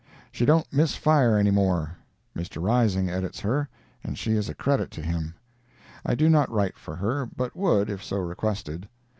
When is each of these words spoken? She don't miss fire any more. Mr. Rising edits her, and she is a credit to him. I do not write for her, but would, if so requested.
She 0.31 0.45
don't 0.45 0.65
miss 0.73 0.95
fire 0.95 1.37
any 1.37 1.51
more. 1.51 1.95
Mr. 2.35 2.59
Rising 2.59 3.07
edits 3.07 3.41
her, 3.41 3.69
and 4.03 4.17
she 4.17 4.31
is 4.31 4.49
a 4.49 4.55
credit 4.55 4.89
to 4.89 5.01
him. 5.03 5.35
I 6.03 6.15
do 6.15 6.27
not 6.27 6.49
write 6.49 6.75
for 6.79 6.95
her, 6.95 7.27
but 7.35 7.55
would, 7.55 7.87
if 7.87 8.03
so 8.03 8.17
requested. 8.17 8.89